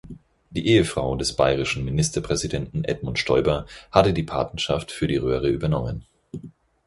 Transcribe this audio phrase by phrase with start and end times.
[0.49, 6.05] Die Ehefrau des bayerischen Ministerpräsidenten Edmund Stoiber hatte die Patenschaft für die Röhre übernommen.